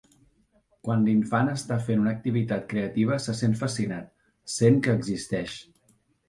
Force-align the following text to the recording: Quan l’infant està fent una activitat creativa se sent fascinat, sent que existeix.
Quan 0.85 1.03
l’infant 1.09 1.51
està 1.51 1.77
fent 1.89 2.01
una 2.03 2.13
activitat 2.19 2.65
creativa 2.71 3.19
se 3.27 3.37
sent 3.43 3.53
fascinat, 3.61 4.09
sent 4.55 4.81
que 4.89 4.97
existeix. 5.03 5.61